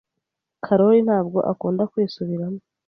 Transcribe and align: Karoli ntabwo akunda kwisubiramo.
Karoli 0.65 0.99
ntabwo 1.07 1.39
akunda 1.51 1.83
kwisubiramo. 1.91 2.59